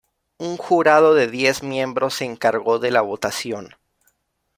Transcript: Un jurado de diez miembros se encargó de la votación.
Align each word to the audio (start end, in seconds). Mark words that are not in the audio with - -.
Un 0.39 0.57
jurado 0.57 1.13
de 1.13 1.27
diez 1.27 1.61
miembros 1.61 2.15
se 2.15 2.25
encargó 2.25 2.79
de 2.79 2.89
la 2.89 3.01
votación. 3.01 3.75